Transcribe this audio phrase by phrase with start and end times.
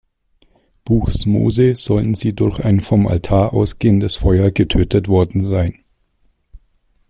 [0.83, 5.83] Buchs Mose sollen sie durch ein vom Altar ausgehendes Feuer getötet worden sein.